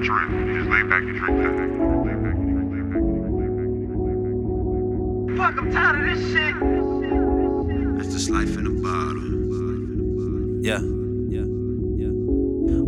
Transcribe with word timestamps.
You 0.00 0.06
just 0.06 0.70
lay 0.70 0.82
back 0.84 1.02
and 1.02 1.14
drink 1.14 1.36
that. 1.42 1.56
Fuck, 5.36 5.58
I'm 5.58 5.70
tired 5.70 6.00
of 6.00 6.04
this 6.16 6.32
shit. 6.32 6.54
That's 7.98 8.12
just 8.12 8.30
life 8.30 8.56
in 8.56 8.66
a 8.66 8.70
bottle. 8.80 9.20
Yeah. 10.64 10.80
Yeah. 10.80 10.86
Yeah. 10.86 10.99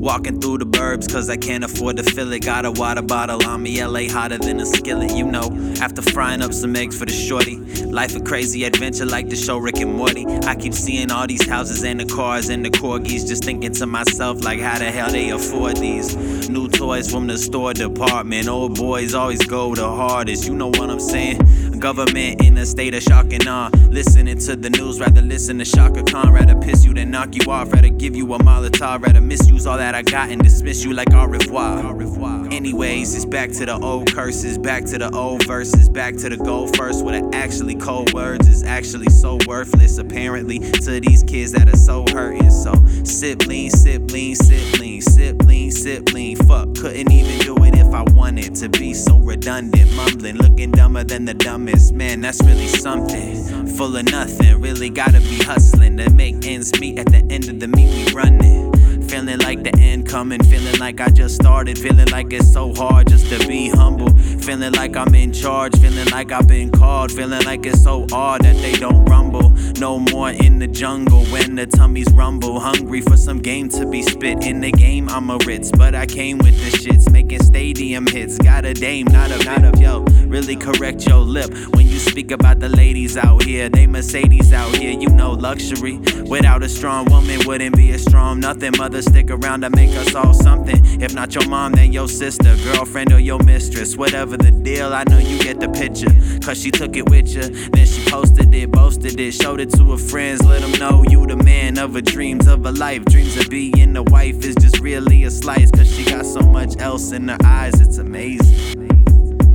Walking 0.03 0.41
through 0.41 0.59
the 0.59 0.66
burbs 0.66 1.09
cause 1.12 1.30
I 1.30 1.37
can't 1.37 1.62
afford 1.62 1.96
to 1.98 2.03
fill 2.03 2.32
it. 2.32 2.45
Got 2.45 2.64
a 2.64 2.73
water 2.73 3.03
bottle 3.03 3.41
on 3.46 3.62
me, 3.62 3.80
LA 3.85 4.09
hotter 4.12 4.36
than 4.36 4.59
a 4.59 4.67
skillet, 4.67 5.14
you 5.14 5.25
know. 5.25 5.48
After 5.80 6.03
frying 6.03 6.43
up 6.43 6.53
some 6.53 6.75
eggs 6.75 6.98
for 6.98 7.05
the 7.05 7.12
shorty. 7.12 7.59
Life 7.85 8.17
a 8.17 8.21
crazy 8.21 8.64
adventure 8.64 9.07
like 9.07 9.29
the 9.29 9.36
show 9.36 9.59
Rick 9.59 9.77
and 9.77 9.95
Morty. 9.95 10.27
I 10.45 10.57
keep 10.57 10.75
seeing 10.75 11.12
all 11.12 11.29
these 11.29 11.46
houses 11.46 11.85
and 11.85 12.00
the 12.00 12.04
cars 12.04 12.49
and 12.49 12.64
the 12.64 12.71
corgis. 12.71 13.29
Just 13.29 13.45
thinking 13.45 13.73
to 13.75 13.86
myself, 13.86 14.43
like, 14.43 14.59
how 14.59 14.76
the 14.76 14.90
hell 14.90 15.09
they 15.09 15.31
afford 15.31 15.76
these? 15.76 16.48
New 16.48 16.68
toys 16.68 17.09
from 17.09 17.29
the 17.29 17.39
store 17.39 17.73
department. 17.73 18.48
Old 18.48 18.75
boys 18.75 19.14
always 19.14 19.46
go 19.46 19.73
the 19.73 19.89
hardest, 19.89 20.48
you 20.48 20.54
know 20.54 20.67
what 20.67 20.90
I'm 20.90 20.98
saying? 20.98 21.71
Government 21.82 22.41
in 22.41 22.57
a 22.59 22.64
state 22.64 22.95
of 22.95 23.03
shock 23.03 23.32
and 23.32 23.45
awe. 23.49 23.68
Listening 23.90 24.39
to 24.39 24.54
the 24.54 24.71
news, 24.71 25.00
rather 25.00 25.21
listen 25.21 25.59
to 25.59 25.64
Chaka 25.64 26.04
Khan. 26.04 26.32
Rather 26.32 26.54
piss 26.54 26.85
you 26.85 26.95
than 26.95 27.11
knock 27.11 27.35
you 27.35 27.50
off. 27.50 27.73
Rather 27.73 27.89
give 27.89 28.14
you 28.14 28.32
a 28.35 28.39
Molotov. 28.39 29.03
Rather 29.03 29.21
misuse 29.21 29.67
all 29.67 29.79
that 29.79 29.93
I 29.93 30.03
got 30.03 30.31
and 30.31 30.40
dismiss 30.40 30.85
you 30.85 30.93
like 30.93 31.13
au 31.13 31.26
revoir. 31.26 31.85
Au 31.85 31.93
revoir. 31.93 32.47
Anyways, 32.53 33.17
it's 33.17 33.25
back 33.25 33.50
to 33.50 33.67
the 33.67 33.77
old 33.81 34.14
curses, 34.14 34.59
back 34.59 34.84
to 34.87 34.98
the 34.98 35.11
old 35.12 35.45
verses, 35.45 35.89
back 35.89 36.14
to 36.19 36.28
the 36.28 36.37
go 36.37 36.69
first. 36.69 37.05
What 37.05 37.17
are 37.17 37.28
actually 37.34 37.75
cold 37.75 38.12
words 38.12 38.47
is 38.47 38.62
actually 38.62 39.11
so 39.11 39.41
worthless, 39.48 39.98
apparently, 39.98 40.61
to 40.61 41.01
these 41.01 41.25
kids 41.25 41.51
that 41.51 41.69
are 41.69 41.77
so 41.77 42.05
hurting. 42.12 42.51
So, 42.51 42.75
sip 43.03 43.47
lean, 43.47 43.71
sip 43.71 44.09
lean, 44.12 44.37
sip 44.37 44.78
lean, 44.78 45.03
sip 45.03 45.43
lean, 45.43 45.73
sip 45.73 46.12
lean. 46.12 46.37
Fuck, 46.37 46.77
couldn't 46.77 47.11
even 47.11 47.41
do 47.41 47.56
it 47.65 47.75
if 47.75 47.93
I 47.93 48.03
wanted 48.15 48.55
to 48.56 48.69
be 48.69 48.95
so 48.95 49.19
redundant, 49.19 49.93
mumbling, 49.97 50.37
looking 50.37 50.71
dumber 50.71 51.03
than 51.03 51.25
the 51.25 51.34
dumbest. 51.34 51.72
Man, 51.92 52.20
that's 52.20 52.42
really 52.42 52.67
something. 52.67 53.67
Full 53.67 53.97
of 53.97 54.05
nothing, 54.11 54.61
really 54.61 54.91
gotta 54.91 55.20
be 55.20 55.39
hustling 55.39 55.97
to 55.97 56.11
make 56.11 56.47
ends 56.47 56.78
meet. 56.78 56.98
At 56.98 57.06
the 57.06 57.25
end 57.31 57.48
of 57.48 57.61
the 57.61 57.69
meet, 57.69 57.89
we 57.89 58.12
running. 58.12 58.81
Feeling 59.13 59.41
like 59.41 59.63
the 59.63 59.77
end 59.79 60.09
coming, 60.09 60.43
feeling 60.43 60.79
like 60.79 60.99
I 60.99 61.11
just 61.11 61.35
started, 61.35 61.79
feeling 61.79 62.09
like 62.09 62.33
it's 62.33 62.51
so 62.51 62.73
hard 62.73 63.09
just 63.09 63.29
to 63.29 63.47
be 63.47 63.69
humble. 63.69 64.09
Feeling 64.41 64.73
like 64.73 64.97
I'm 64.97 65.15
in 65.15 65.35
charge, 65.35 65.79
feeling 65.79 66.09
like 66.09 66.33
I've 66.33 66.49
been 66.49 66.71
called, 66.71 67.13
feeling 67.13 67.45
like 67.45 67.67
it's 67.67 67.83
so 67.83 68.07
odd 68.11 68.41
that 68.43 68.57
they 68.57 68.73
don't 68.73 69.05
rumble. 69.05 69.51
No 69.79 69.99
more 69.99 70.31
in 70.31 70.59
the 70.59 70.67
jungle 70.67 71.27
when 71.27 71.57
the 71.57 71.67
tummies 71.67 72.11
rumble. 72.15 72.59
Hungry 72.59 73.03
for 73.03 73.19
some 73.19 73.39
game 73.39 73.69
to 73.71 73.85
be 73.85 74.01
spit. 74.01 74.47
In 74.47 74.61
the 74.61 74.73
game, 74.73 75.11
I'm 75.11 75.29
a 75.29 75.37
Ritz, 75.45 75.71
but 75.71 75.95
I 75.95 76.07
came 76.07 76.39
with 76.39 76.57
the 76.65 76.79
shits, 76.79 77.13
making 77.13 77.43
stadium 77.43 78.07
hits. 78.07 78.39
Got 78.39 78.65
a 78.65 78.73
dame, 78.73 79.09
not 79.09 79.31
a 79.31 79.45
not 79.45 79.63
a 79.63 79.79
yo. 79.79 80.05
Really 80.27 80.57
correct 80.57 81.07
your 81.07 81.19
lip 81.19 81.53
when 81.75 81.87
you 81.87 81.99
speak 81.99 82.31
about 82.31 82.61
the 82.61 82.71
ladies 82.71 83.19
out 83.19 83.45
here. 83.45 83.69
They 83.69 83.87
Mercedes 83.87 84.55
out 84.55 84.75
here, 84.75 84.99
you 84.99 85.11
know 85.11 85.33
luxury. 85.33 85.99
Without 86.25 86.63
a 86.63 86.69
strong 86.69 87.05
woman, 87.11 87.41
wouldn't 87.45 87.77
be 87.77 87.93
as 87.93 88.03
strong. 88.03 88.41
Nothing. 88.41 88.73
Mother 88.79 89.02
stick 89.03 89.31
around 89.31 89.62
to 89.62 89.70
make 89.70 89.91
us 89.91 90.14
all 90.14 90.34
something. 90.34 90.81
If 91.03 91.14
not 91.14 91.34
your 91.34 91.47
mom, 91.48 91.72
then 91.72 91.92
your 91.92 92.08
sister, 92.08 92.56
girlfriend, 92.64 93.12
or 93.12 93.19
your 93.19 93.42
mistress. 93.42 93.97
Whatever 93.97 94.36
the 94.36 94.50
deal, 94.50 94.92
I 94.94 95.05
know 95.09 95.19
you 95.19 95.39
get 95.39 95.61
the 95.61 95.69
picture. 95.69 96.11
Cause 96.44 96.61
she 96.61 96.70
took 96.70 96.97
it 96.97 97.09
with 97.11 97.28
you. 97.34 97.42
Then 97.70 97.86
she 97.86 98.05
posted 98.11 98.55
it, 98.55 98.70
boasted 98.70 99.19
it, 99.19 99.33
showed 99.33 99.61
it 99.61 99.70
to 99.75 99.91
her 99.92 99.98
friends. 99.98 100.42
Let 100.44 100.62
them 100.62 100.72
know 100.72 101.05
you 101.09 101.27
the 101.27 101.36
man 101.36 101.78
of 101.78 101.94
her 101.94 102.00
dreams 102.00 102.47
of 102.47 102.64
a 102.67 102.72
life. 102.72 103.05
Dreams 103.06 103.36
of 103.36 103.48
being 103.50 103.97
a 103.97 104.03
wife 104.03 104.44
is 104.44 104.55
just 104.56 104.81
really 104.81 105.25
a 105.25 105.31
slice. 105.31 105.70
Cause 105.70 105.94
she 105.94 106.05
got 106.05 106.25
so 106.25 106.41
much 106.41 106.78
else 106.78 107.12
in 107.12 107.28
her 107.28 107.38
eyes, 107.44 107.81
it's 107.81 107.98
amazing. 107.98 108.81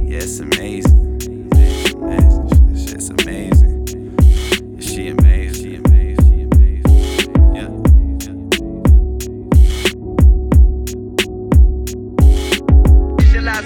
Yeah, 0.08 0.20
it's 0.20 0.40
amazing. 0.40 1.18
It's 1.54 1.94
amazing. 1.94 2.76
Shit's 2.76 3.10
amazing. 3.10 3.86
She 4.80 5.10
amazing. 5.10 5.27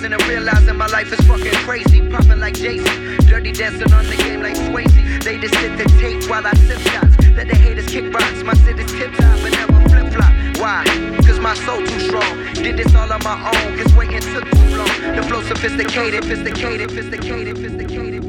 Visualizing 0.02 0.14
and 0.14 0.32
realizing 0.32 0.78
my 0.78 0.88
life 0.88 1.14
is 1.14 1.20
fucking 1.28 1.54
crazy. 1.66 2.02
Popping 2.10 2.40
like 2.40 2.56
Jason. 2.56 3.18
Dirty 3.28 3.52
dancing 3.52 3.94
on 3.94 4.04
the 4.08 4.16
game 4.16 4.42
like 4.42 4.56
Swayze. 4.56 5.24
They 5.24 5.38
just 5.38 5.54
sit 5.54 5.78
the 5.78 5.86
tape 6.00 6.28
while 6.28 6.46
I 6.46 6.54
sip 6.54 6.80
shots. 6.90 7.16
Let 7.36 7.48
the 7.48 7.56
haters 7.56 7.86
kick 7.86 8.12
rocks. 8.12 8.42
My 8.44 8.56
city's 8.56 8.92
tip 8.92 9.14
top 9.14 9.38
and 9.46 9.52
never 9.52 9.90
flip 9.90 10.12
flop. 10.12 10.34
Why? 10.58 10.86
Cause 11.24 11.40
my 11.40 11.54
soul 11.54 11.86
too 11.86 12.00
strong. 12.00 12.54
Did 12.54 12.78
this 12.78 12.96
all 12.96 13.14
on 13.14 13.22
my 13.24 13.38
own. 13.46 13.78
Cause 13.78 13.94
waiting 13.94 14.22
took 14.22 14.50
too 14.50 14.76
long. 14.76 15.16
The 15.16 15.24
flow 15.28 15.44
sophisticated, 15.44 16.24
sophisticated, 16.24 16.90
sophisticated, 16.90 17.58
sophisticated, 17.58 17.58
sophisticated, 17.58 18.24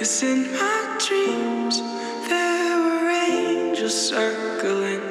Cause 0.00 0.22
in 0.22 0.50
my 0.52 0.96
dreams, 1.06 1.78
there 2.30 2.78
were 2.84 3.10
angels 3.10 4.08
circling. 4.08 5.02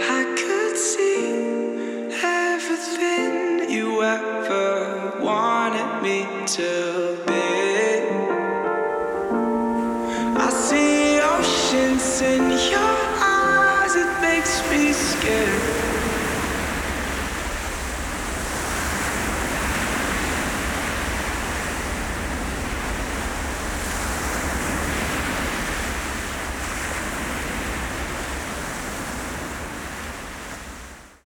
I 0.00 0.20
could 0.40 0.78
see 0.78 2.16
everything 2.24 3.68
you 3.68 4.02
ever 4.02 5.20
wanted 5.20 6.02
me 6.02 6.24
to 6.56 7.18
be. 7.26 7.48
I 10.40 10.48
see 10.48 11.20
oceans 11.20 12.22
in 12.22 12.44
your 12.72 12.96
eyes, 13.20 13.94
it 13.94 14.22
makes 14.22 14.62
me 14.70 14.94
scared. 14.94 15.97